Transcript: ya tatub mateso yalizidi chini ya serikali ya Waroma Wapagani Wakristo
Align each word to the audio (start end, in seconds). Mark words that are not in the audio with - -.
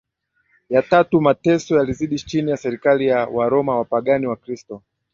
ya 0.69 0.81
tatub 0.89 1.21
mateso 1.21 1.75
yalizidi 1.77 2.15
chini 2.19 2.51
ya 2.51 2.57
serikali 2.57 3.07
ya 3.07 3.25
Waroma 3.27 3.77
Wapagani 3.77 4.27
Wakristo 4.27 4.83